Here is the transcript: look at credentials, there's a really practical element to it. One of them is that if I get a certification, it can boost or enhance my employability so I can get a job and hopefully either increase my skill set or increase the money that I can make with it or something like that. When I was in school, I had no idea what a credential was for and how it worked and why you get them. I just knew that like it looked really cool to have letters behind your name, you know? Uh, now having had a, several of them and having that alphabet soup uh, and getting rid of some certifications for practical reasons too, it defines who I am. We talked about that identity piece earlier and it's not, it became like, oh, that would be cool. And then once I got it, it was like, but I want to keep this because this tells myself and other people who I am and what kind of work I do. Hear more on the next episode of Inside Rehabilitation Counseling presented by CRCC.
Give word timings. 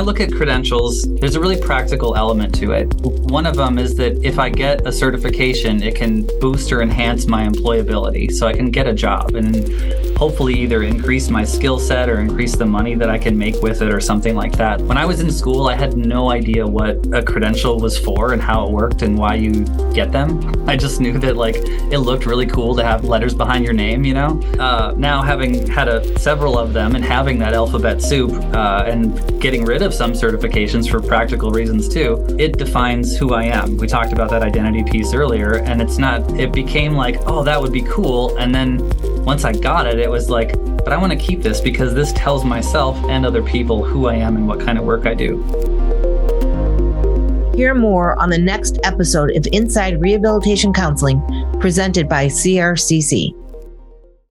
look 0.00 0.20
at 0.20 0.32
credentials, 0.32 1.02
there's 1.20 1.34
a 1.34 1.40
really 1.40 1.60
practical 1.60 2.16
element 2.16 2.54
to 2.56 2.72
it. 2.72 2.92
One 2.94 3.46
of 3.46 3.56
them 3.56 3.78
is 3.78 3.94
that 3.96 4.24
if 4.24 4.38
I 4.38 4.48
get 4.48 4.86
a 4.86 4.92
certification, 4.92 5.82
it 5.82 5.94
can 5.94 6.26
boost 6.40 6.72
or 6.72 6.82
enhance 6.82 7.26
my 7.26 7.46
employability 7.46 8.32
so 8.32 8.46
I 8.46 8.52
can 8.52 8.70
get 8.70 8.86
a 8.86 8.92
job 8.92 9.34
and 9.34 9.54
hopefully 10.16 10.54
either 10.54 10.82
increase 10.82 11.28
my 11.30 11.44
skill 11.44 11.78
set 11.78 12.08
or 12.08 12.20
increase 12.20 12.56
the 12.56 12.66
money 12.66 12.94
that 12.94 13.10
I 13.10 13.18
can 13.18 13.36
make 13.36 13.60
with 13.62 13.82
it 13.82 13.92
or 13.92 14.00
something 14.00 14.34
like 14.34 14.56
that. 14.56 14.80
When 14.80 14.96
I 14.96 15.04
was 15.04 15.20
in 15.20 15.30
school, 15.30 15.68
I 15.68 15.74
had 15.74 15.96
no 15.96 16.30
idea 16.30 16.66
what 16.66 17.06
a 17.12 17.22
credential 17.22 17.78
was 17.78 17.98
for 17.98 18.32
and 18.32 18.40
how 18.40 18.66
it 18.66 18.72
worked 18.72 19.02
and 19.02 19.18
why 19.18 19.34
you 19.34 19.64
get 19.92 20.12
them. 20.12 20.68
I 20.68 20.76
just 20.76 21.00
knew 21.00 21.18
that 21.18 21.36
like 21.36 21.56
it 21.56 21.98
looked 21.98 22.26
really 22.26 22.46
cool 22.46 22.74
to 22.76 22.84
have 22.84 23.04
letters 23.04 23.34
behind 23.34 23.64
your 23.64 23.74
name, 23.74 24.04
you 24.04 24.14
know? 24.14 24.40
Uh, 24.58 24.94
now 24.96 25.22
having 25.22 25.66
had 25.66 25.88
a, 25.88 26.18
several 26.18 26.58
of 26.58 26.72
them 26.72 26.94
and 26.94 27.04
having 27.04 27.38
that 27.38 27.52
alphabet 27.52 28.00
soup 28.00 28.32
uh, 28.54 28.84
and 28.86 29.40
getting 29.40 29.64
rid 29.64 29.82
of 29.82 29.92
some 29.92 30.12
certifications 30.12 30.90
for 30.90 31.00
practical 31.00 31.50
reasons 31.50 31.88
too, 31.88 32.24
it 32.38 32.56
defines 32.56 33.16
who 33.16 33.34
I 33.34 33.44
am. 33.44 33.76
We 33.76 33.86
talked 33.86 34.12
about 34.12 34.30
that 34.30 34.42
identity 34.42 34.84
piece 34.84 35.12
earlier 35.12 35.58
and 35.58 35.82
it's 35.82 35.98
not, 35.98 36.38
it 36.38 36.52
became 36.52 36.94
like, 36.94 37.16
oh, 37.26 37.42
that 37.44 37.60
would 37.60 37.72
be 37.72 37.82
cool. 37.82 38.36
And 38.38 38.54
then 38.54 38.78
once 39.24 39.44
I 39.44 39.52
got 39.52 39.86
it, 39.86 39.98
it 39.98 40.10
was 40.10 40.28
like, 40.28 40.52
but 40.84 40.92
I 40.92 40.96
want 40.96 41.12
to 41.12 41.18
keep 41.18 41.42
this 41.42 41.60
because 41.60 41.94
this 41.94 42.12
tells 42.12 42.44
myself 42.44 42.96
and 43.08 43.24
other 43.24 43.42
people 43.42 43.82
who 43.82 44.06
I 44.06 44.16
am 44.16 44.36
and 44.36 44.46
what 44.46 44.60
kind 44.60 44.78
of 44.78 44.84
work 44.84 45.06
I 45.06 45.14
do. 45.14 45.42
Hear 47.54 47.74
more 47.74 48.20
on 48.20 48.30
the 48.30 48.38
next 48.38 48.78
episode 48.84 49.30
of 49.36 49.46
Inside 49.52 50.00
Rehabilitation 50.00 50.72
Counseling 50.72 51.22
presented 51.60 52.08
by 52.08 52.26
CRCC. 52.26 53.43